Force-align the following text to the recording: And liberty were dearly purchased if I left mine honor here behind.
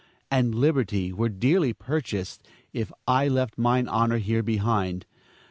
And 0.31 0.55
liberty 0.55 1.13
were 1.13 1.29
dearly 1.29 1.73
purchased 1.73 2.47
if 2.73 2.91
I 3.07 3.27
left 3.27 3.59
mine 3.59 3.87
honor 3.87 4.17
here 4.17 4.41
behind. 4.41 5.05